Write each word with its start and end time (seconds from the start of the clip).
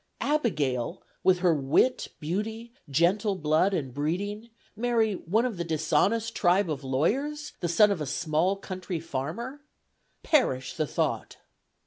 Abigail, 0.21 1.03
with 1.23 1.41
her 1.41 1.53
wit, 1.53 2.07
beauty, 2.19 2.73
gentle 2.89 3.35
blood 3.35 3.71
and 3.71 3.93
breeding, 3.93 4.49
marry 4.75 5.13
"one 5.13 5.45
of 5.45 5.57
the 5.57 5.63
dishonest 5.63 6.33
tribe 6.33 6.71
of 6.71 6.83
lawyers," 6.83 7.53
the 7.59 7.69
son 7.69 7.91
of 7.91 8.01
a 8.01 8.07
small 8.07 8.55
country 8.55 8.99
farmer? 8.99 9.61
Perish 10.23 10.73
the 10.75 10.87
thought! 10.87 11.37